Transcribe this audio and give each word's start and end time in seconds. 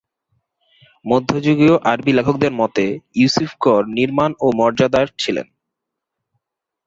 মধ্যযুগীয় 1.05 1.75
আরবি 1.83 2.11
লেখকদের 2.13 2.53
মতে, 2.53 2.85
ইউসুফ 3.15 3.51
গড় 3.61 3.85
নির্মাণ 3.97 4.31
ও 4.39 4.47
মর্যাদার 4.59 5.07
ছিলেন। 5.17 5.47